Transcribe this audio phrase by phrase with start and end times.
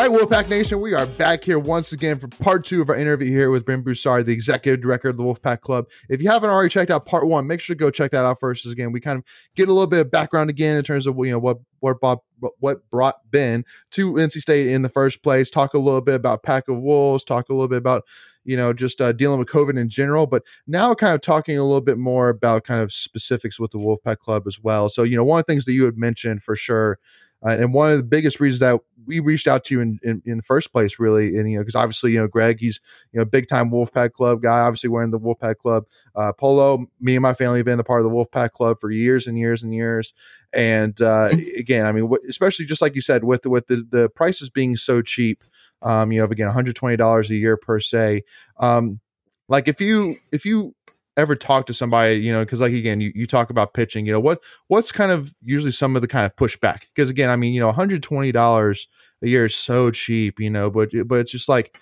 [0.00, 3.28] Right, Wolfpack Nation, we are back here once again for part two of our interview
[3.30, 5.84] here with Ben Broussard, the executive director of the Wolfpack Club.
[6.08, 8.40] If you haven't already checked out part one, make sure to go check that out
[8.40, 8.64] first.
[8.64, 9.24] Again, we kind of
[9.56, 12.20] get a little bit of background again in terms of you know what what Bob
[12.60, 15.50] what brought Ben to NC State in the first place.
[15.50, 17.22] Talk a little bit about Pack of Wolves.
[17.22, 18.04] Talk a little bit about
[18.46, 20.26] you know just uh, dealing with COVID in general.
[20.26, 23.78] But now, kind of talking a little bit more about kind of specifics with the
[23.78, 24.88] Wolfpack Club as well.
[24.88, 26.98] So you know, one of the things that you had mentioned for sure
[27.44, 28.80] uh, and one of the biggest reasons that
[29.10, 31.62] we reached out to you in, in, in the first place, really, and you know,
[31.62, 32.80] because obviously, you know, Greg, he's
[33.12, 34.60] you know, a big time Wolfpack Club guy.
[34.60, 36.86] Obviously, wearing the Wolfpack Club uh, polo.
[37.00, 39.38] Me and my family have been a part of the Wolfpack Club for years and
[39.38, 40.14] years and years.
[40.52, 41.58] And uh, mm-hmm.
[41.58, 44.76] again, I mean, especially just like you said, with the, with the the prices being
[44.76, 45.42] so cheap,
[45.82, 48.22] um, you have again, one hundred twenty dollars a year per se.
[48.58, 49.00] Um,
[49.48, 50.74] like if you if you
[51.16, 54.12] ever talk to somebody, you know, because like again, you, you talk about pitching, you
[54.12, 56.82] know, what what's kind of usually some of the kind of pushback?
[56.94, 58.86] Because again, I mean, you know, $120
[59.22, 61.76] a year is so cheap, you know, but but it's just like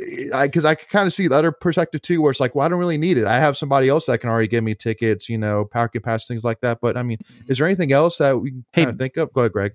[0.00, 2.54] eh, I because I can kind of see the other perspective too, where it's like,
[2.54, 3.26] well, I don't really need it.
[3.26, 6.44] I have somebody else that can already give me tickets, you know, pocket pass, things
[6.44, 6.78] like that.
[6.80, 9.32] But I mean, is there anything else that we can hey, kind of think of?
[9.32, 9.72] Go ahead, Greg.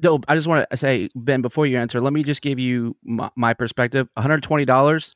[0.00, 2.96] No, I just want to say, Ben, before you answer, let me just give you
[3.02, 4.08] my, my perspective.
[4.16, 5.12] $120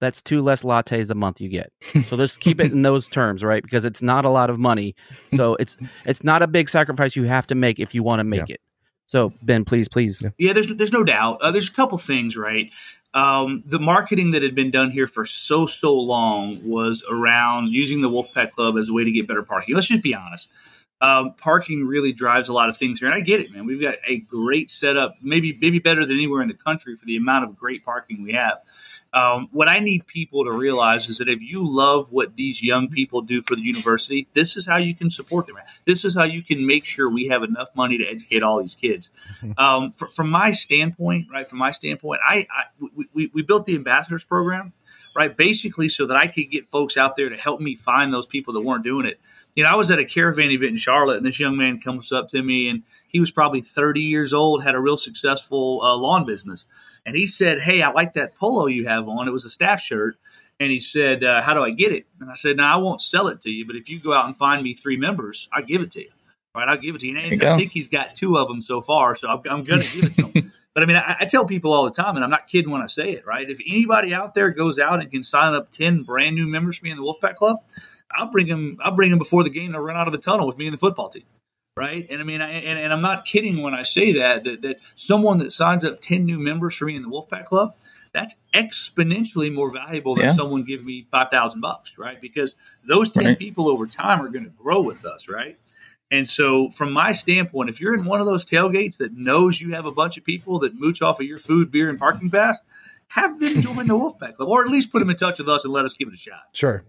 [0.00, 1.72] that's two less lattes a month you get.
[2.04, 3.62] So let's keep it in those terms, right?
[3.62, 4.94] Because it's not a lot of money.
[5.34, 8.24] So it's it's not a big sacrifice you have to make if you want to
[8.24, 8.54] make yeah.
[8.54, 8.60] it.
[9.06, 10.20] So Ben, please, please.
[10.20, 11.40] Yeah, yeah there's there's no doubt.
[11.40, 12.70] Uh, there's a couple things, right?
[13.14, 18.02] Um, the marketing that had been done here for so so long was around using
[18.02, 19.74] the Wolfpack Club as a way to get better parking.
[19.74, 20.52] Let's just be honest.
[21.00, 23.66] Um, parking really drives a lot of things here, and I get it, man.
[23.66, 27.16] We've got a great setup, maybe maybe better than anywhere in the country for the
[27.16, 28.58] amount of great parking we have.
[29.12, 32.88] Um, what I need people to realize is that if you love what these young
[32.88, 35.56] people do for the university, this is how you can support them.
[35.86, 38.74] This is how you can make sure we have enough money to educate all these
[38.74, 39.10] kids.
[39.58, 41.46] Um, for, from my standpoint, right?
[41.46, 42.64] From my standpoint, I, I
[43.14, 44.72] we, we built the ambassadors program,
[45.14, 45.34] right?
[45.34, 48.52] Basically, so that I could get folks out there to help me find those people
[48.54, 49.18] that weren't doing it.
[49.54, 52.12] You know, I was at a caravan event in Charlotte, and this young man comes
[52.12, 52.82] up to me, and
[53.16, 56.66] he was probably 30 years old, had a real successful uh, lawn business
[57.06, 59.28] and he said, "Hey, I like that polo you have on.
[59.28, 60.18] It was a staff shirt."
[60.58, 63.00] And he said, uh, "How do I get it?" And I said, "No, I won't
[63.00, 65.62] sell it to you, but if you go out and find me three members, I
[65.62, 66.10] give it to you.
[66.54, 66.68] Right?
[66.68, 69.14] I'll give it to you." And I think he's got two of them so far,
[69.14, 70.52] so I'm, I'm going to give it to him.
[70.76, 72.82] But I mean, I, I, tell people all the time, and I'm not kidding when
[72.82, 73.24] I say it.
[73.24, 73.48] Right?
[73.48, 76.84] If anybody out there goes out and can sign up ten brand new members for
[76.84, 77.62] me in the Wolfpack Club,
[78.12, 78.76] I'll bring them.
[78.84, 80.74] I'll bring them before the game to run out of the tunnel with me and
[80.74, 81.24] the football team
[81.76, 82.06] right?
[82.08, 84.80] And I mean, I, and, and I'm not kidding when I say that, that that
[84.94, 87.74] someone that signs up ten new members for me in the Wolfpack Club,
[88.12, 90.32] that's exponentially more valuable than yeah.
[90.32, 92.20] someone giving me five thousand bucks, right?
[92.20, 92.56] Because
[92.86, 93.38] those ten right.
[93.38, 95.58] people over time are going to grow with us, right?
[96.10, 99.74] And so, from my standpoint, if you're in one of those tailgates that knows you
[99.74, 102.60] have a bunch of people that mooch off of your food, beer, and parking pass,
[103.08, 105.64] have them join the Wolfpack Club, or at least put them in touch with us
[105.64, 106.44] and let us give it a shot.
[106.52, 106.84] Sure.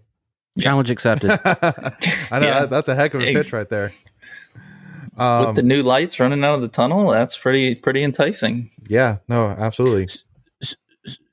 [0.60, 1.32] Challenge accepted.
[1.46, 2.66] I know yeah.
[2.66, 3.92] that's a heck of a pitch right there.
[5.18, 8.70] Um, With the new lights running out of the tunnel, that's pretty pretty enticing.
[8.88, 10.08] Yeah, no, absolutely.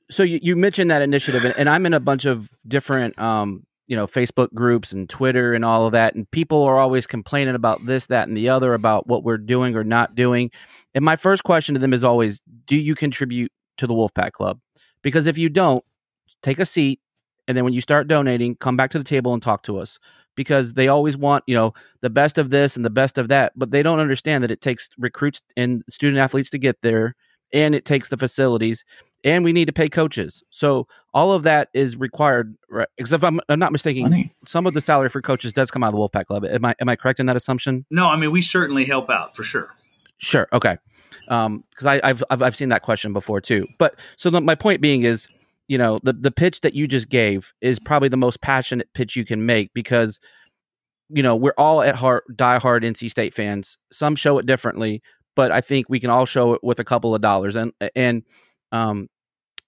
[0.09, 3.95] So you, you mentioned that initiative, and I'm in a bunch of different, um, you
[3.95, 7.85] know, Facebook groups and Twitter and all of that, and people are always complaining about
[7.85, 10.51] this, that, and the other about what we're doing or not doing.
[10.93, 14.59] And my first question to them is always, do you contribute to the Wolfpack Club?
[15.01, 15.83] Because if you don't,
[16.41, 16.99] take a seat,
[17.47, 19.99] and then when you start donating, come back to the table and talk to us
[20.35, 23.53] because they always want you know the best of this and the best of that
[23.55, 27.15] but they don't understand that it takes recruits and student athletes to get there
[27.53, 28.83] and it takes the facilities
[29.25, 30.43] and we need to pay coaches.
[30.51, 34.33] So all of that is required right except I'm, I'm not mistaken Money.
[34.45, 36.45] some of the salary for coaches does come out of the wolfpack club.
[36.45, 37.85] Am i am i correct in that assumption?
[37.89, 39.69] No i mean we certainly help out for sure.
[40.17, 40.77] Sure okay.
[41.27, 43.67] Um because i've I've, I've seen that question before too.
[43.79, 45.27] But so the, my point being is
[45.67, 49.15] you know the the pitch that you just gave is probably the most passionate pitch
[49.15, 50.19] you can make because
[51.09, 53.77] you know we're all at heart diehard NC State fans.
[53.91, 55.01] Some show it differently,
[55.35, 58.23] but I think we can all show it with a couple of dollars and and
[58.71, 59.07] um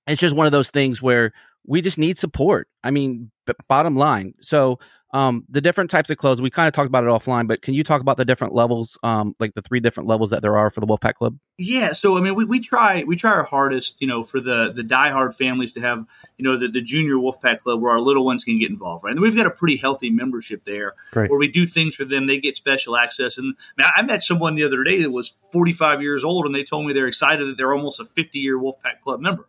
[0.08, 1.34] it's just one of those things where
[1.66, 2.70] we just need support.
[2.84, 4.34] I mean, b- bottom line.
[4.42, 4.80] So
[5.12, 7.74] um, the different types of clothes we kind of talked about it offline but can
[7.74, 10.70] you talk about the different levels um, like the three different levels that there are
[10.70, 11.38] for the wolfpack club?
[11.58, 14.72] Yeah so i mean we, we try we try our hardest you know for the
[14.72, 16.06] the diehard families to have
[16.38, 19.12] you know the, the junior wolfpack club where our little ones can get involved right?
[19.12, 21.30] And we've got a pretty healthy membership there Great.
[21.30, 22.28] where we do things for them.
[22.28, 23.38] They get special access.
[23.38, 26.54] And I, mean, I met someone the other day that was 45 years old and
[26.54, 29.48] they told me they're excited that they're almost a 50 year wolfpack club member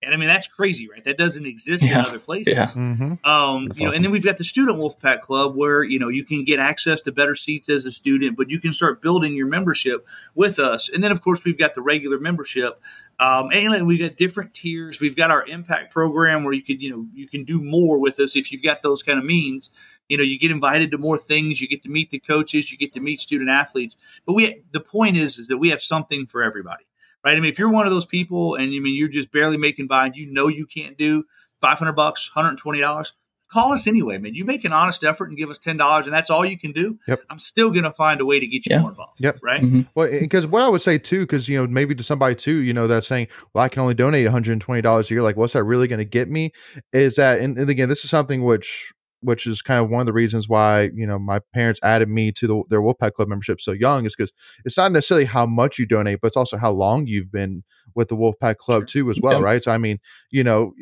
[0.00, 1.02] And I mean, that's crazy, right?
[1.02, 1.98] That doesn't exist yeah.
[1.98, 2.54] in other places.
[2.54, 2.66] Yeah.
[2.66, 3.02] Mm-hmm.
[3.02, 3.86] Um, you awesome.
[3.86, 6.60] know, and then we've got the student Wolfpack Club where, you know, you can get
[6.60, 10.06] access to better seats as a student, but you can start building your membership
[10.36, 10.88] with us.
[10.88, 12.80] And then, of course, we've got the regular membership.
[13.18, 15.00] Um, and we've got different tiers.
[15.00, 18.20] We've got our impact program where you could, you know, you can do more with
[18.20, 19.70] us if you've got those kind of means.
[20.08, 21.60] You know, you get invited to more things.
[21.60, 22.70] You get to meet the coaches.
[22.70, 23.96] You get to meet student athletes.
[24.24, 26.84] But we, the point is, is that we have something for everybody
[27.24, 27.36] right?
[27.36, 29.56] I mean, if you're one of those people and you I mean you're just barely
[29.56, 31.24] making by and you know you can't do
[31.60, 33.12] 500 bucks, 120 dollars,
[33.50, 34.34] call us anyway, man.
[34.34, 36.72] You make an honest effort and give us ten dollars, and that's all you can
[36.72, 36.98] do.
[37.06, 37.20] Yep.
[37.30, 38.80] I'm still going to find a way to get you yeah.
[38.80, 39.20] more involved.
[39.20, 39.38] Yep.
[39.42, 39.62] Right.
[39.62, 39.80] Mm-hmm.
[39.94, 42.72] Well, because what I would say too, because you know maybe to somebody too, you
[42.72, 45.22] know, that's saying, well, I can only donate 120 dollars a year.
[45.22, 46.52] Like, what's that really going to get me?
[46.92, 50.06] Is that, and, and again, this is something which which is kind of one of
[50.06, 53.60] the reasons why you know my parents added me to the, their Wolfpack Club membership
[53.60, 54.32] so young is because
[54.64, 57.62] it's not necessarily how much you donate, but it's also how long you've been
[57.94, 59.62] with the Wolfpack Club too as well, right?
[59.62, 59.98] So I mean,
[60.30, 60.72] you know,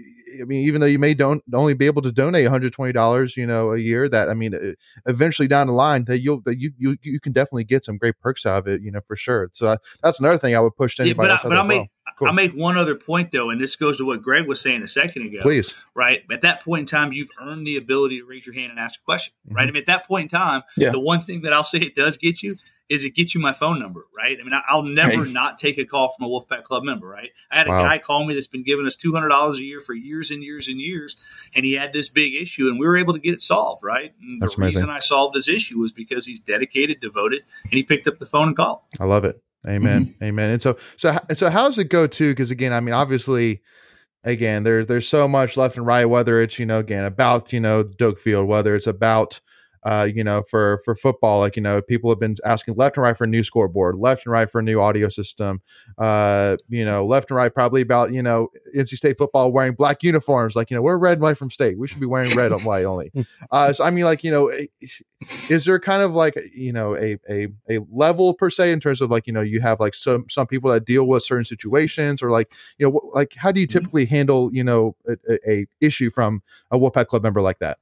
[0.41, 3.47] I mean, even though you may don't only be able to donate 120 dollars, you
[3.47, 4.75] know, a year, that I mean,
[5.07, 8.19] eventually down the line, that you'll that you you you can definitely get some great
[8.21, 9.51] perks out of it, you know, for sure.
[9.53, 11.29] So that's another thing I would push to anybody.
[11.29, 11.87] Yeah, but I, but I'll well.
[12.17, 12.29] Cool.
[12.29, 14.89] I'll make one other point though, and this goes to what Greg was saying a
[14.89, 15.43] second ago.
[15.43, 15.75] Please.
[15.95, 16.23] Right.
[16.31, 19.01] At that point in time, you've earned the ability to raise your hand and ask
[19.01, 19.35] a question.
[19.47, 19.57] Mm-hmm.
[19.57, 19.69] Right.
[19.69, 20.91] I mean, at that point in time, yeah.
[20.91, 22.57] the one thing that I'll say it does get you
[22.89, 24.39] is it gets you my phone number, right?
[24.41, 25.31] I mean, I'll never right.
[25.31, 27.31] not take a call from a Wolfpack Club member, right?
[27.51, 29.81] I had a guy call me that's been giving us two hundred dollars a year
[29.81, 31.17] for years and years and years,
[31.55, 34.15] and he had this big issue, and we were able to get it solved, right?
[34.21, 34.83] And that's the amazing.
[34.83, 38.27] reason I solved this issue was because he's dedicated, devoted, and he picked up the
[38.27, 38.81] phone and called.
[39.01, 39.43] I love it.
[39.69, 40.07] Amen.
[40.07, 40.25] Mm-hmm.
[40.25, 40.51] Amen.
[40.51, 42.33] And so, so, so, how does it go too?
[42.33, 43.63] Because again, I mean, obviously,
[44.25, 46.05] again, there's there's so much left and right.
[46.05, 49.41] Whether it's you know again about you know Doak Field, whether it's about
[49.87, 53.05] uh, you know, for for football, like you know, people have been asking left and
[53.05, 55.63] right for a new scoreboard, left and right for a new audio system,
[55.99, 60.03] uh, you know, left and right probably about you know NC State football wearing black
[60.03, 62.51] uniforms, like you know, we're red and white from state, we should be wearing red
[62.51, 63.13] and white only.
[63.53, 64.51] Uh, so I mean, like you know,
[65.49, 69.01] is there kind of like you know a a a level per se in terms
[69.01, 72.23] of like you know you have like some some people that deal with certain situations
[72.23, 73.79] or like you know like how do you mm-hmm.
[73.79, 76.43] typically handle you know a, a, a issue from
[76.73, 77.79] a Wolfpack Club member like that?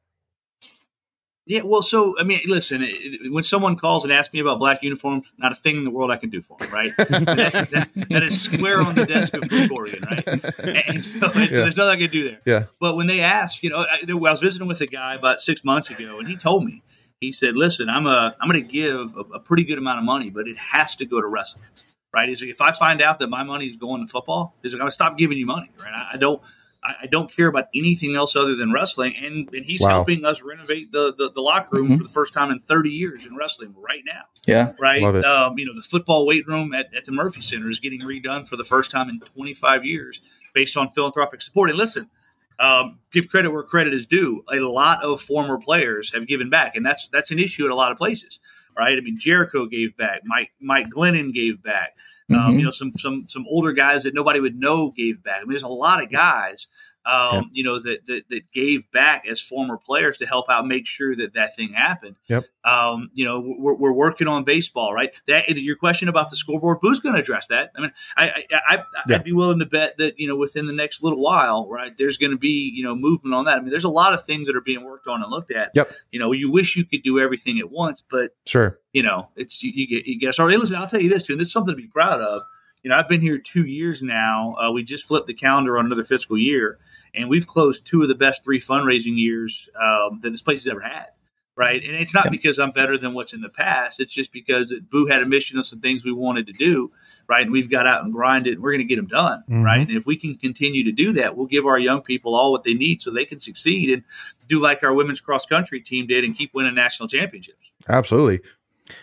[1.46, 4.82] Yeah, well, so I mean, listen, it, when someone calls and asks me about black
[4.82, 6.91] uniforms, not a thing in the world I can do for them, right?
[6.96, 10.26] that, that is square on the desk of Corrigan, right?
[10.88, 12.38] And so, and so there's nothing I can do there.
[12.46, 12.64] Yeah.
[12.81, 15.64] But when they ask, you know, I, I, was visiting with a guy about six
[15.64, 16.82] months ago, and he told me,
[17.20, 20.05] he said, "Listen, I'm a, I'm going to give a, a, pretty good amount of
[20.05, 21.69] money, but it has to go to wrestling,
[22.12, 22.29] right?
[22.29, 24.79] He's like, if I find out that my money is going to football, he's like,
[24.81, 25.93] I'm going to stop giving you money, right?
[25.93, 26.41] I, I don't."
[26.85, 29.15] I, I, don't care about anything else other than wrestling.
[29.17, 29.91] And, and he's wow.
[29.91, 31.97] helping us renovate the, the, the locker room mm-hmm.
[31.97, 34.23] for the first time in 30 years in wrestling right now.
[34.47, 34.73] Yeah.
[34.79, 35.03] Right.
[35.03, 38.47] Um, you know, the football weight room at, at the Murphy Center is getting redone
[38.47, 40.21] for the first time in 25 years
[40.53, 41.71] based on philanthropic support.
[41.71, 42.11] And listen,
[42.59, 44.45] um, give credit where credit is due.
[44.53, 47.75] A lot of former players have given back, and that's that's an issue at a
[47.75, 48.39] lot of places,
[48.79, 48.97] right?
[48.97, 51.97] I mean, Jerricho gave back, Mike Mike Glennon gave back,
[52.31, 52.59] um, mm-hmm.
[52.59, 55.38] you know, some some some older guys that nobody would know gave back.
[55.38, 56.69] I mean, there's a lot of guys
[57.06, 57.45] um, yep.
[57.53, 61.15] you know, that, that, that gave back as former players to help out, make sure
[61.17, 62.17] that that thing happened.
[62.29, 62.47] Yep.
[62.65, 65.12] Um, you know, we're, we're working on baseball, right?
[65.27, 67.73] That your question about the scoreboard, who's going to address that?
[67.77, 70.73] I mean, I, I, I would be willing to bet that you know within the
[70.73, 71.97] next little while, right?
[71.97, 73.58] There's going to be you know movement on that.
[73.58, 75.73] I mean, there's a lot of things that are being worked on and looked at.
[75.75, 75.93] Yep.
[76.11, 78.79] You know, you wish you could do everything at once, but sure.
[78.93, 80.56] You know, it's you, you get you get sorry.
[80.56, 82.43] Listen, I'll tell you this too, and this is something to be proud of.
[82.82, 84.56] You know, I've been here two years now.
[84.61, 86.79] Uh, we just flipped the calendar on another fiscal year
[87.15, 90.71] and we've closed two of the best three fundraising years um, that this place has
[90.71, 91.09] ever had.
[91.56, 94.01] Right, and it's not because I'm better than what's in the past.
[94.01, 96.91] It's just because Boo had a mission of some things we wanted to do,
[97.29, 97.43] right?
[97.43, 98.55] And we've got out and grinded.
[98.55, 99.63] And we're going to get them done, mm-hmm.
[99.63, 99.87] right?
[99.87, 102.65] And if we can continue to do that, we'll give our young people all what
[102.65, 104.03] they need so they can succeed and
[104.49, 107.71] do like our women's cross country team did and keep winning national championships.
[107.89, 108.41] Absolutely.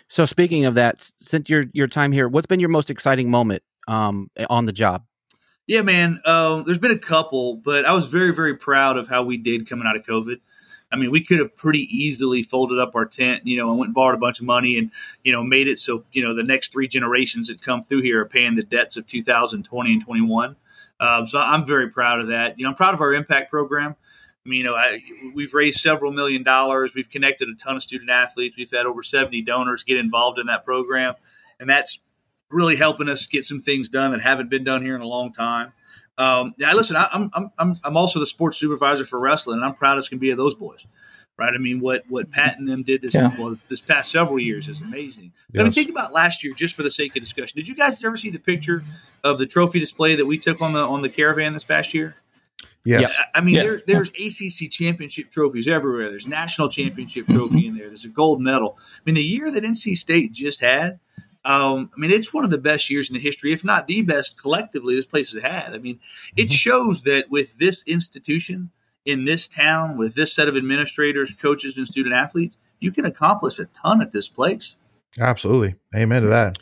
[0.08, 3.64] So speaking of that, since your your time here, what's been your most exciting moment
[3.88, 5.06] um, on the job?
[5.68, 6.20] Yeah, man.
[6.26, 9.70] Uh, there's been a couple, but I was very, very proud of how we did
[9.70, 10.40] coming out of COVID.
[10.92, 13.90] I mean, we could have pretty easily folded up our tent, you know, and went
[13.90, 14.92] and borrowed a bunch of money and,
[15.24, 18.22] you know, made it so, you know, the next three generations that come through here
[18.22, 20.58] are paying the debts of 2020 and 21.
[21.00, 22.60] Um, so I'm very proud of that.
[22.60, 23.96] You know, I'm proud of our impact program.
[24.46, 25.02] I mean, you know, I,
[25.34, 26.94] we've raised several million dollars.
[26.94, 28.58] We've connected a ton of student athletes.
[28.58, 31.14] We've had over 70 donors get involved in that program.
[31.60, 32.00] And that's
[32.52, 35.32] really helping us get some things done that haven't been done here in a long
[35.32, 35.74] time.
[36.18, 39.66] Um, yeah, listen, I, am I'm, I'm, I'm also the sports supervisor for wrestling, and
[39.66, 40.86] I'm proud as can be of those boys.
[41.38, 41.54] Right?
[41.56, 43.34] I mean, what what Pat and them did this yeah.
[43.40, 45.32] well, this past several years is amazing.
[45.52, 45.62] Yes.
[45.62, 47.58] I mean, think about last year, just for the sake of discussion.
[47.58, 48.82] Did you guys ever see the picture
[49.24, 52.18] of the trophy display that we took on the on the caravan this past year?
[52.84, 53.16] Yes.
[53.34, 53.64] I mean, Yeah.
[53.64, 56.10] there, there's ACC championship trophies everywhere.
[56.10, 57.88] There's national championship trophy in there.
[57.88, 58.78] There's a gold medal.
[58.80, 61.00] I mean, the year that NC State just had,
[61.44, 64.02] um, I mean, it's one of the best years in the history, if not the
[64.02, 65.74] best collectively this place has had.
[65.74, 66.00] I mean,
[66.36, 68.72] it shows that with this institution
[69.06, 73.58] in this town, with this set of administrators, coaches, and student athletes, you can accomplish
[73.58, 74.76] a ton at this place.
[75.20, 75.76] Absolutely.
[75.96, 76.58] Amen to that.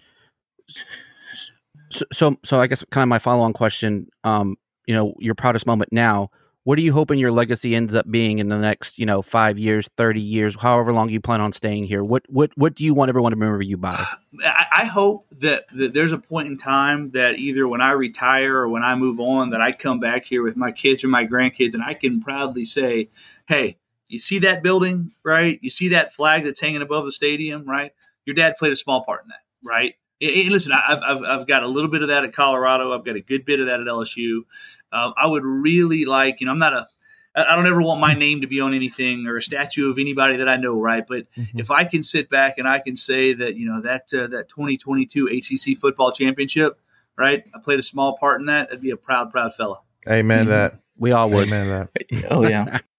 [1.90, 4.08] So, so, so I guess kind of my follow-on question.
[4.24, 4.56] Um,
[4.88, 6.32] you know, your proudest moment now.
[6.64, 9.58] What are you hoping your legacy ends up being in the next, you know, five
[9.58, 12.04] years, thirty years, however long you plan on staying here?
[12.04, 14.06] What, what, what do you want everyone to remember you by?
[14.44, 18.58] I, I hope that, that there's a point in time that either when I retire
[18.58, 21.26] or when I move on, that I come back here with my kids or my
[21.26, 23.10] grandkids, and I can proudly say,
[23.48, 23.78] "Hey,
[24.10, 25.60] you see that building, right?
[25.62, 27.94] You see that flag that's hanging above the stadium, right?
[28.26, 29.96] Your dad played a small part in that, right?
[30.20, 32.92] And- listen, I've, I've, I've got a little bit of that at Colorado.
[32.92, 34.42] I've got a good bit of that at LSU.
[34.92, 36.88] Uh, I would really like, you know, I'm not a,
[37.36, 40.38] I don't ever want my name to be on anything or a statue of anybody
[40.38, 41.06] that I know, right?
[41.08, 44.28] But if I can sit back and I can say that, you know, that uh,
[44.28, 46.80] that 2022 ACC football championship,
[47.18, 47.44] right?
[47.54, 48.70] I played a small part in that.
[48.72, 49.80] I'd be a proud, proud fella.
[50.10, 50.80] Amen to that.
[50.98, 51.48] We all would.
[51.48, 52.28] Amen to that.
[52.32, 52.80] Oh yeah.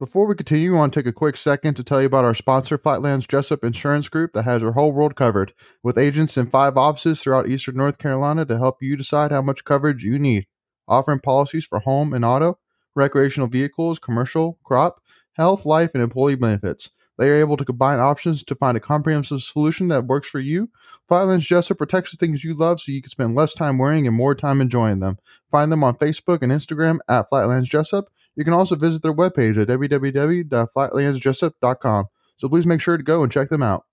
[0.00, 2.34] Before we continue, I want to take a quick second to tell you about our
[2.34, 6.78] sponsor, Flatlands Jessup Insurance Group, that has your whole world covered, with agents in five
[6.78, 10.46] offices throughout eastern North Carolina to help you decide how much coverage you need.
[10.90, 12.58] Offering policies for home and auto,
[12.94, 15.00] recreational vehicles, commercial, crop,
[15.32, 16.90] health, life, and employee benefits.
[17.16, 20.68] They are able to combine options to find a comprehensive solution that works for you.
[21.06, 24.16] Flatlands Jessup protects the things you love so you can spend less time worrying and
[24.16, 25.18] more time enjoying them.
[25.50, 28.06] Find them on Facebook and Instagram at Flatlands Jessup.
[28.36, 32.04] You can also visit their webpage at www.flatlandsjessup.com.
[32.38, 33.84] So please make sure to go and check them out.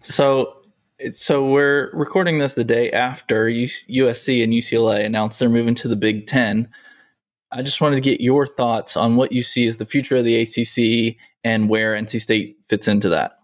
[0.00, 0.61] So,
[1.10, 5.96] so we're recording this the day after USC and UCLA announced they're moving to the
[5.96, 6.68] Big Ten.
[7.50, 10.24] I just wanted to get your thoughts on what you see as the future of
[10.24, 13.38] the ACC and where NC State fits into that.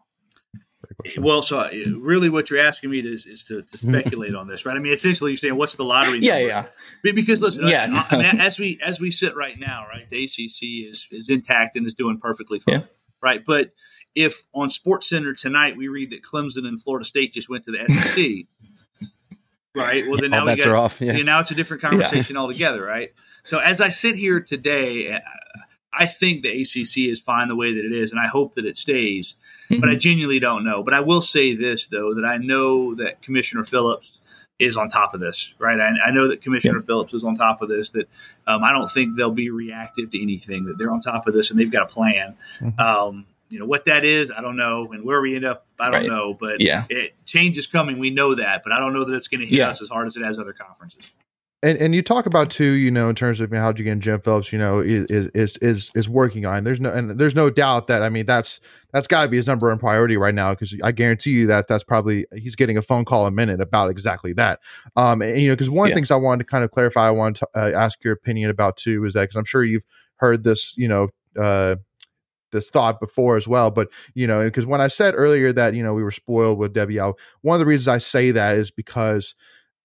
[1.19, 4.49] Well, so uh, really, what you're asking me to, is, is to, to speculate on
[4.49, 4.77] this, right?
[4.77, 6.19] I mean, essentially, you're saying what's the lottery?
[6.21, 6.49] Yeah, numbers?
[6.49, 6.65] yeah.
[7.03, 10.09] Be- Because listen, Yeah, I- I mean, as we as we sit right now, right,
[10.11, 12.87] the ACC is is intact and is doing perfectly fine, Yeah.
[13.23, 13.45] right?
[13.45, 13.73] But
[14.19, 17.71] if on Sports Center tonight we read that Clemson and Florida State just went to
[17.71, 19.09] the SEC,
[19.77, 20.09] right?
[20.09, 21.01] Well, then now all we bets got off.
[21.01, 21.13] Yeah.
[21.13, 23.13] yeah, now it's a different conversation altogether, right?
[23.45, 25.21] So as I sit here today,
[25.93, 28.67] I think the ACC is fine the way that it is, and I hope that
[28.67, 29.37] it stays.
[29.71, 30.83] But I genuinely don't know.
[30.83, 34.19] But I will say this though, that I know that Commissioner Phillips
[34.59, 35.79] is on top of this, right?
[35.79, 37.91] I, I know that Commissioner Phillips is on top of this.
[37.91, 38.09] That
[38.47, 40.65] um, I don't think they'll be reactive to anything.
[40.65, 42.37] That they're on top of this and they've got a plan.
[42.61, 42.81] Mhm.
[42.81, 45.91] Um, you know what that is, I don't know, and where we end up, I
[45.91, 46.07] don't Right.
[46.09, 46.37] know.
[46.39, 46.85] But Yeah.
[46.89, 47.99] it, change is coming.
[47.99, 49.69] We know that, but I don't know that it's going to hit Yeah.
[49.69, 51.11] us as hard as it has other conferences.
[51.61, 54.01] And and you talk about too, you know, in terms of you know, how again
[54.01, 56.63] Jim Phillips, you know, is is is is, is working on.
[56.63, 58.61] There's no and there's no doubt that I mean that's
[58.93, 61.67] that's got to be his number one priority right now because I guarantee you that
[61.67, 64.61] that's probably he's getting a phone call a minute about exactly that.
[64.95, 65.95] Um, and you know, because one of Yeah.
[65.95, 68.51] the things I wanted to kind of clarify, I wanted to uh, ask your opinion
[68.51, 69.83] about too is that because I'm sure you've
[70.19, 71.75] heard this, you know, uh,
[72.53, 73.71] this thought before as well.
[73.71, 76.73] But you know, because when I said earlier that you know we were spoiled with
[76.73, 77.15] Debbie, one
[77.55, 79.35] of the reasons I say that is because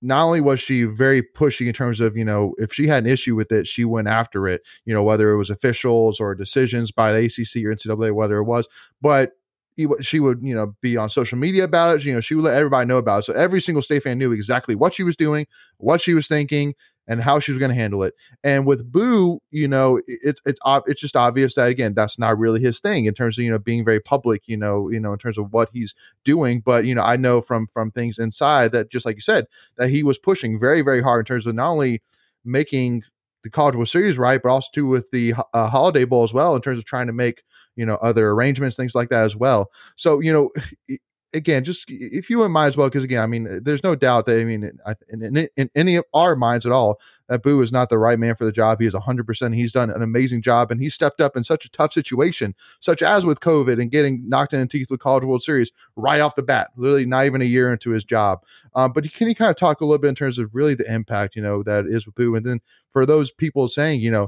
[0.02, 3.10] not only was she very pushy in terms of you know if she had an
[3.10, 4.62] issue with it, she went after it.
[4.86, 8.44] You know whether it was officials or decisions by the ACC or NCAA, whether it
[8.44, 8.68] was,
[9.02, 9.32] but
[9.76, 12.06] he she would you know be on social media about it.
[12.06, 14.34] You know she would let everybody know about it, so every single state fan knew
[14.34, 16.76] exactly what she was doing, what she was thinking,
[17.08, 18.14] and how she was going to handle it.
[18.44, 22.62] And with Boo, you know, it's it's it's just obvious that again, that's not really
[22.62, 24.44] his thing in terms of you know being very public.
[24.48, 25.94] You know, you know in terms of what he's
[26.24, 26.62] doing.
[26.62, 29.90] But you know, I know from from things inside that just like you said, that
[29.90, 32.02] he was pushing very very hard in terms of not only
[32.46, 33.04] making
[33.44, 36.56] the College World Series right, but also too with the uh, Holiday Bowl as well
[36.56, 37.44] in terms of trying to make
[37.76, 39.72] you know other arrangements, things like that as well.
[39.96, 40.52] So you know.
[41.34, 44.40] Again, just if you mind as well, because again, I mean, there's no doubt that
[44.40, 44.72] I mean,
[45.10, 47.00] in, in, in any of our minds at all,
[47.30, 48.80] that Boo is not the right man for the job.
[48.80, 49.56] He is 100%.
[49.56, 53.02] He's done an amazing job, and he stepped up in such a tough situation, such
[53.02, 56.36] as with COVID and getting knocked in the teeth with College World Series right off
[56.36, 58.44] the bat, literally not even a year into his job.
[58.76, 60.92] Um, but can you kind of talk a little bit in terms of really the
[60.92, 62.36] impact, you know, that is with Boo?
[62.36, 62.62] And then
[62.92, 64.28] for those people saying, you know,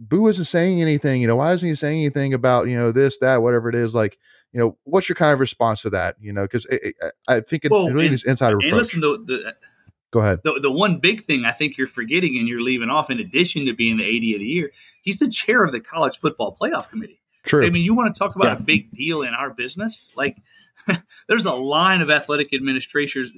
[0.00, 3.18] Boo isn't saying anything, you know, why isn't he saying anything about, you know, this,
[3.18, 3.94] that, whatever it is?
[3.94, 4.18] Like,
[4.54, 6.16] you know, what's your kind of response to that?
[6.20, 6.66] You know, because
[7.28, 8.78] I think it, Well, it really and- is insider And approach.
[8.94, 9.54] listen, the, the
[10.12, 10.40] Go ahead.
[10.44, 13.66] the the one big thing I think you're forgetting and you're leaving off, in addition
[13.66, 14.70] to being the AD of the year,
[15.02, 17.20] he's the chair of the college football playoff committee.
[17.44, 17.66] True.
[17.66, 18.58] I mean, you want to talk about Yeah.
[18.58, 20.12] a big deal in our business?
[20.16, 20.36] Like
[21.28, 23.30] there's a line of athletic administrators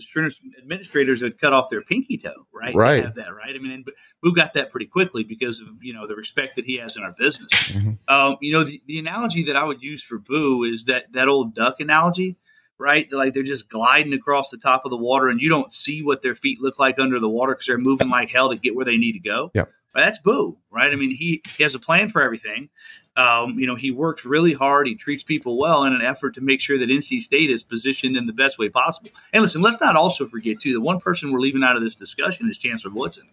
[0.59, 2.75] administrators that cut off their pinky toe, right?
[2.75, 3.05] Right.
[3.05, 3.55] have that, right?
[3.55, 3.89] I mean, and
[4.23, 7.03] Boo got that pretty quickly because of you know the respect that he has in
[7.03, 7.53] our business.
[7.53, 7.93] Mm-hmm.
[8.09, 11.29] Um, you know, the, the analogy that I would use for Boo is that that
[11.29, 12.37] old duck analogy,
[12.79, 13.11] right?
[13.13, 16.23] Like they're just gliding across the top of the water, and you don't see what
[16.23, 18.85] their feet look like under the water because they're moving like hell to get where
[18.85, 19.51] they need to go.
[19.55, 19.65] Yeah.
[19.95, 20.93] That's Boo, right?
[20.93, 22.69] I mean, he, he has a plan for everything.
[23.17, 24.87] Um, you know, he works really hard.
[24.87, 28.17] He treats people well in an effort to make sure that NC State is positioned
[28.17, 29.11] in the best way possible.
[29.33, 31.95] And listen, let's not also forget too the one person we're leaving out of this
[31.95, 33.27] discussion is Chancellor Woodson,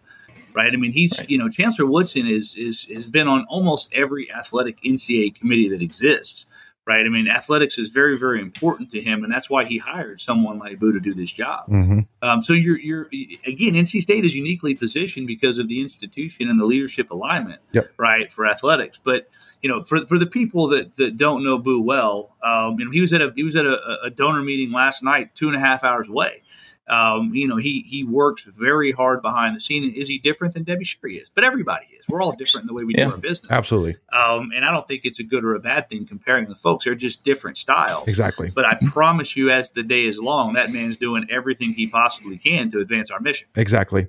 [0.54, 0.72] right?
[0.72, 1.28] I mean, he's right.
[1.28, 5.82] you know Chancellor Woodson is is has been on almost every athletic NCAA committee that
[5.82, 6.46] exists
[6.86, 7.04] right?
[7.04, 10.58] I mean, athletics is very, very important to him, and that's why he hired someone
[10.58, 11.68] like Boo to do this job.
[11.68, 12.00] Mm-hmm.
[12.22, 13.06] Um, so you're, you're
[13.46, 17.90] again, NC State is uniquely positioned because of the institution and the leadership alignment, yep.
[17.96, 19.00] right, for athletics.
[19.02, 19.28] But
[19.62, 22.90] you know, for, for the people that, that don't know Boo well, um, you know,
[22.90, 25.56] he was at a he was at a, a donor meeting last night, two and
[25.56, 26.42] a half hours away.
[26.86, 29.90] Um, you know, he he works very hard behind the scene.
[29.90, 30.84] Is he different than Debbie?
[30.84, 31.30] Sure, he is.
[31.30, 32.04] But everybody is.
[32.08, 33.50] We're all different in the way we yeah, do our business.
[33.50, 33.96] Absolutely.
[34.12, 36.84] Um, and I don't think it's a good or a bad thing comparing the folks.
[36.84, 38.06] They're just different styles.
[38.06, 38.50] Exactly.
[38.54, 42.36] But I promise you, as the day is long, that man's doing everything he possibly
[42.36, 43.48] can to advance our mission.
[43.56, 44.08] Exactly.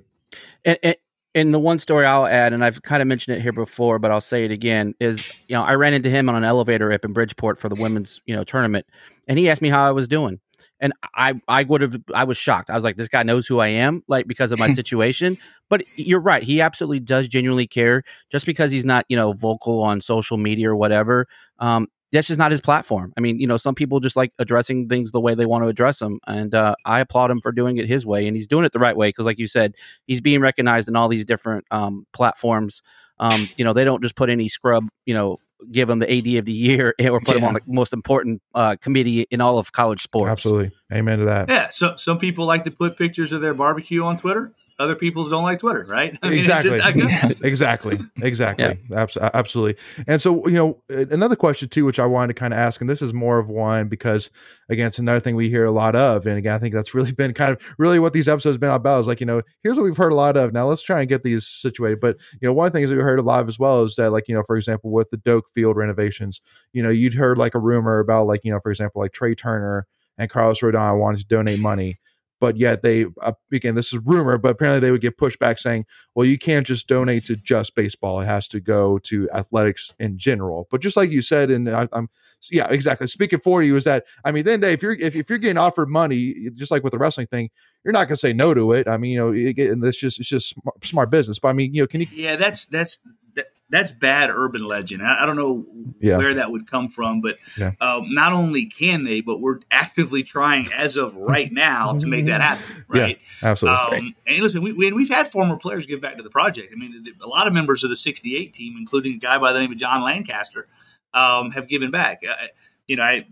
[0.64, 0.96] And, and,
[1.34, 4.10] and the one story I'll add, and I've kind of mentioned it here before, but
[4.10, 7.04] I'll say it again, is you know I ran into him on an elevator up
[7.04, 8.86] in Bridgeport for the women's you know tournament,
[9.28, 10.40] and he asked me how I was doing
[10.80, 12.70] and I I would have I was shocked.
[12.70, 15.36] I was like, this guy knows who I am, like because of my situation.
[15.68, 18.02] But you're right, he absolutely does genuinely care.
[18.30, 21.26] Just because he's not you know vocal on social media or whatever,
[21.58, 23.12] um, that's just not his platform.
[23.16, 25.68] I mean, you know, some people just like addressing things the way they want to
[25.68, 28.64] address them, and uh, I applaud him for doing it his way, and he's doing
[28.64, 29.74] it the right way because, like you said,
[30.06, 32.82] he's being recognized in all these different um, platforms.
[33.18, 35.36] Um, you know, they don't just put any scrub, you know,
[35.70, 37.36] give him the AD of the year or put yeah.
[37.36, 40.30] him on the most important uh, committee in all of college sports.
[40.30, 40.72] Absolutely.
[40.92, 41.48] Amen to that.
[41.48, 41.68] Yeah.
[41.70, 45.42] So some people like to put pictures of their barbecue on Twitter other people's don't
[45.42, 46.18] like Twitter, right?
[46.22, 46.78] I mean, exactly.
[47.42, 47.98] exactly.
[48.20, 48.78] Exactly.
[48.90, 49.06] Yeah.
[49.16, 49.82] Uh, absolutely.
[50.06, 52.90] And so, you know, another question too, which I wanted to kind of ask, and
[52.90, 54.30] this is more of one because
[54.68, 56.26] again, it's another thing we hear a lot of.
[56.26, 58.70] And again, I think that's really been kind of really what these episodes have been
[58.70, 60.52] about is like, you know, here's what we've heard a lot of.
[60.52, 62.00] Now let's try and get these situated.
[62.00, 63.82] But, you know, one of the things that we heard a lot of as well
[63.82, 66.40] is that like, you know, for example, with the Doak field renovations,
[66.72, 69.34] you know, you'd heard like a rumor about like, you know, for example, like Trea
[69.34, 69.86] Turner
[70.18, 71.98] and Carlos Rodon wanted to donate money
[72.40, 75.84] but yet they uh, again this is rumor but apparently they would get pushback saying
[76.14, 78.20] well you can't just donate to just baseball.
[78.20, 80.68] It has to go to athletics in general.
[80.70, 82.08] But just like you said and I, am
[82.50, 83.06] yeah exactly.
[83.06, 85.88] Speaking for you is that i mean then if you're if, if you're getting offered
[85.88, 87.50] money just like with the wrestling thing
[87.84, 88.88] you're not going to say no to it.
[88.88, 91.38] I mean you know it, and it's just it's just smart, smart business.
[91.38, 93.00] But i mean you know can you yeah that's that's
[93.36, 95.02] that, that's bad urban legend.
[95.02, 95.66] I, I don't know
[96.00, 96.16] yeah.
[96.16, 97.72] where that would come from, but yeah.
[97.80, 102.26] um, not only can they, but we're actively trying as of right now to make
[102.26, 102.64] that happen.
[102.88, 103.18] Right?
[103.42, 103.98] Yeah, absolutely.
[103.98, 106.72] Um, and listen, we, we, we've had former players give back to the project.
[106.72, 109.58] I mean, a lot of members of the '68 team, including a guy by the
[109.58, 110.68] name of John Lancaster,
[111.12, 112.22] um, have given back.
[112.28, 112.46] Uh,
[112.86, 113.26] you know, I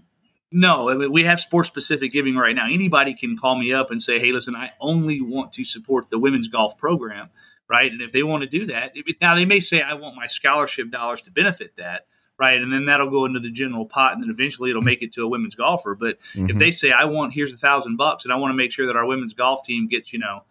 [0.50, 2.66] no, I mean, we have sports specific giving right now.
[2.66, 6.18] Anybody can call me up and say, "Hey, listen, I only want to support the
[6.18, 7.30] women's golf program."
[7.68, 7.90] Right?
[7.90, 10.90] And if they want to do that, now they may say, I want my scholarship
[10.90, 12.06] dollars to benefit that,
[12.38, 12.60] right?
[12.60, 15.22] And then that'll go into the general pot, and then eventually it'll make it to
[15.22, 15.94] a women's golfer.
[15.94, 16.50] But mm-hmm.
[16.50, 18.86] if they say, I want here's a thousand bucks, and I want to make sure
[18.86, 20.42] that our women's golf team gets, you know,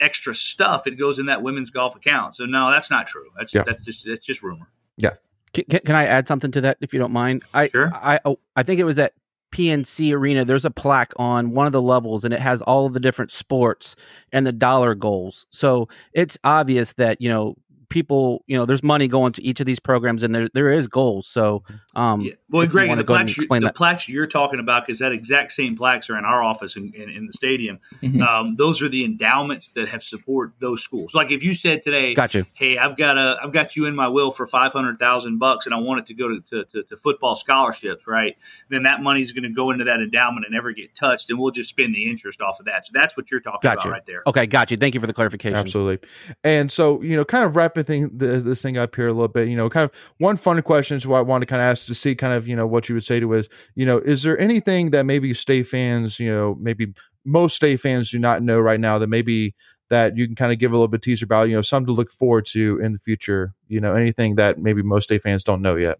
[0.00, 2.34] extra stuff, it goes in that women's golf account.
[2.34, 3.30] So no, that's not true.
[3.36, 3.62] That's yeah.
[3.64, 4.68] that's just that's just rumor.
[4.96, 5.14] Yeah.
[5.52, 7.42] Can, can, I add something to that if you don't mind?
[7.52, 7.90] I sure.
[7.92, 9.14] I oh, I think it was at
[9.52, 12.92] PNC Arena, there's a plaque on one of the levels and it has all of
[12.92, 13.96] the different sports
[14.32, 15.46] and the dollar goals.
[15.50, 17.56] So it's obvious that, you know,
[17.90, 20.86] people, you know, there's money going to each of these programs, and there there is
[20.86, 21.26] goals.
[21.26, 21.62] So,
[21.94, 22.32] um, yeah.
[22.48, 26.08] well, Greg, the, plaques, you, the plaques you're talking about, because that exact same plaques
[26.08, 27.80] are in our office in, in, in the stadium.
[28.02, 28.22] Mm-hmm.
[28.22, 31.12] Um, those are the endowments that have support those schools.
[31.12, 32.44] Like if you said today, got you.
[32.54, 35.66] Hey, I've got a, I've got you in my will for five hundred thousand bucks,
[35.66, 38.36] and I want it to go to, to, to, to football scholarships, right?
[38.68, 41.38] Then that money is going to go into that endowment and never get touched, and
[41.38, 42.86] we'll just spend the interest off of that.
[42.86, 43.90] So that's what you're talking got about you.
[43.90, 44.22] right there.
[44.26, 44.76] Okay, got you.
[44.76, 45.56] Thank you for the clarification.
[45.56, 46.08] Absolutely.
[46.44, 49.48] And so you know, kind of wrapping thing, this thing up here a little bit.
[49.48, 51.86] You know, kind of one fun question is what I want to kind of ask
[51.86, 54.22] to see kind of you know what you would say to is you know is
[54.22, 56.92] there anything that maybe state fans you know maybe
[57.24, 59.54] most state fans do not know right now that maybe
[59.88, 61.92] that you can kind of give a little bit teaser about you know something to
[61.92, 65.62] look forward to in the future you know anything that maybe most state fans don't
[65.62, 65.98] know yet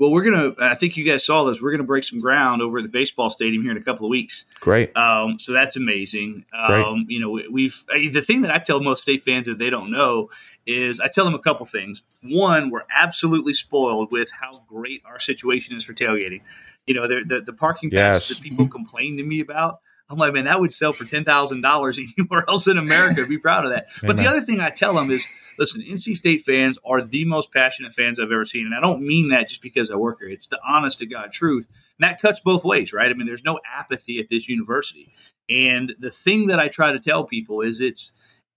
[0.00, 0.54] well, we're gonna.
[0.58, 1.60] I think you guys saw this.
[1.60, 4.10] We're gonna break some ground over at the baseball stadium here in a couple of
[4.10, 4.46] weeks.
[4.58, 4.96] Great.
[4.96, 6.46] Um, so that's amazing.
[6.54, 9.90] Um, you know, we've the thing that I tell most state fans that they don't
[9.90, 10.30] know
[10.66, 12.02] is I tell them a couple things.
[12.22, 16.42] One, we're absolutely spoiled with how great our situation is for tailgating
[16.90, 18.14] you know, the the, the parking Yes.
[18.14, 18.72] passes that people mm-hmm.
[18.72, 19.80] complain to me about.
[20.08, 23.24] I'm like, man, that would sell for ten thousand dollars anywhere else in America.
[23.26, 23.86] Be proud of that.
[24.02, 25.24] But the other thing I tell them is,
[25.56, 29.06] listen, NC State fans are the most passionate fans I've ever seen, and I don't
[29.06, 30.28] mean that just because I work here.
[30.28, 31.68] It's the honest to God truth,
[32.00, 33.08] and that cuts both ways, right?
[33.08, 35.12] I mean, there's no apathy at this university,
[35.48, 38.10] and the thing that I try to tell people is, it's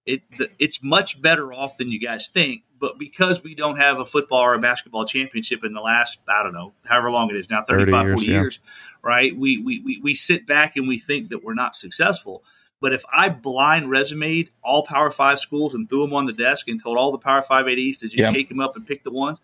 [0.05, 2.63] it the, it's much better off than you guys think.
[2.79, 6.43] But because we don't have a football or a basketball championship in the last, I
[6.43, 8.31] don't know, however long it is now, 30 35, years, 40 yeah.
[8.33, 8.59] years,
[9.01, 9.37] right?
[9.37, 12.43] We, we, we, we sit back and we think that we're not successful.
[12.81, 16.67] But if I blind resumed all Power Five schools and threw them on the desk
[16.67, 18.31] and told all the Power Five ADs to just Yeah.
[18.33, 19.39] shake them up and pick the ones,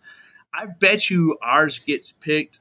[0.52, 2.60] I bet you ours gets picked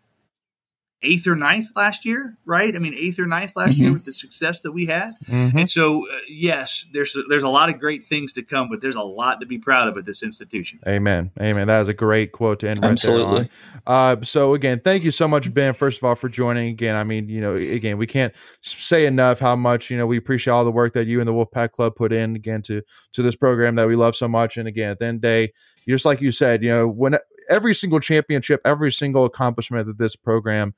[1.01, 2.75] eighth or ninth last year, right?
[2.75, 3.93] I mean, eighth or ninth last year Mhm.
[3.93, 5.13] with the success that we had.
[5.29, 5.53] Mhm.
[5.55, 8.97] And so, uh, yes, there's there's a lot of great things to come, but there's
[8.97, 10.79] a lot to be proud of at this institution.
[10.85, 11.31] Amen.
[11.39, 11.67] Amen.
[11.67, 13.49] That is a great quote to end right there Absolutely.
[13.87, 15.73] Uh, so again, thank you so much, Ben.
[15.73, 16.95] First of all, for joining again.
[16.97, 20.51] I mean, you know, again, we can't say enough how much you know we appreciate
[20.51, 22.81] all the work that you and the Wolfpack Club put in again to
[23.13, 24.57] to this program that we love so much.
[24.57, 25.53] And again, at the end of the day,
[25.87, 27.17] just like you said, you know, when
[27.49, 30.75] every single championship, every single accomplishment that this program,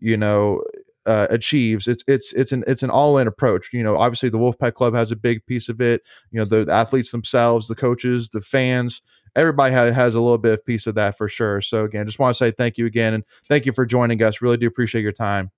[0.00, 0.62] you know,
[1.06, 3.72] uh, achieves, it's it's it's an it's an all in approach.
[3.72, 6.02] You know, obviously the Wolfpack Club has a big piece of it.
[6.30, 9.02] You know, the, the athletes themselves, the coaches, the fans,
[9.34, 11.60] everybody ha- has a little bit of piece of that for sure.
[11.60, 14.42] So again, just want to say thank you again and thank you for joining us.
[14.42, 15.50] Really do appreciate your time.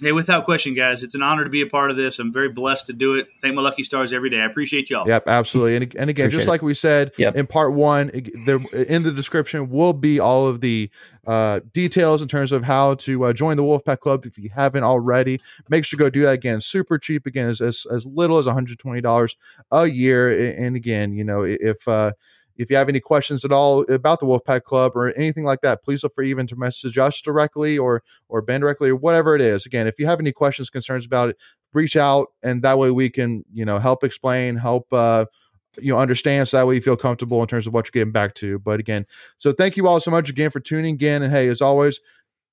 [0.00, 2.20] Hey, without question, guys, it's an honor to be a part of this.
[2.20, 3.26] I'm very blessed to do it.
[3.42, 4.38] Thank my lucky stars every day.
[4.38, 5.08] I appreciate y'all.
[5.08, 5.74] Yep, absolutely.
[5.74, 6.50] And, and again, Appreciate just it.
[6.50, 7.34] like we said Yep.
[7.34, 8.12] in part one,
[8.44, 10.88] there in the description will be all of the
[11.26, 14.24] uh, details in terms of how to uh, join the Wolfpack Club.
[14.24, 16.60] If you haven't already, make sure to go do that again.
[16.60, 19.36] Super cheap again, as as, as little as 120 dollars
[19.72, 20.54] a year.
[20.56, 22.12] And again, you know, if uh,
[22.56, 25.82] if you have any questions at all about the Wolfpack Club or anything like that,
[25.82, 29.42] please feel free even to message us directly or or Ben directly or whatever it
[29.42, 29.66] is.
[29.66, 31.36] Again, if you have any questions, concerns about it,
[31.72, 35.26] reach out and that way we can you know help explain, help uh,
[35.78, 38.12] you know understand, so that way you feel comfortable in terms of what you're getting
[38.12, 38.58] back to.
[38.58, 41.60] But again, so thank you all so much again for tuning in, and hey, as
[41.60, 42.00] always.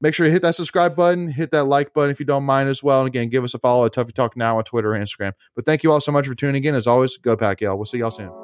[0.01, 2.67] Make sure you hit that subscribe button, hit that like button if you don't mind
[2.67, 2.99] as well.
[2.99, 5.31] And again, give us a follow at Tuffy Talk Now on Twitter and Instagram.
[5.55, 6.75] But thank you all so much for tuning in.
[6.75, 7.77] As always, go Pack, y'all.
[7.77, 8.42] We'll see y'all soon.